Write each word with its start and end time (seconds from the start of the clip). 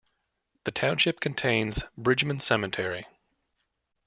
The 0.63 0.71
township 0.71 1.19
contains 1.19 1.83
Bridgeman 1.95 2.39
Cemetery. 2.39 3.05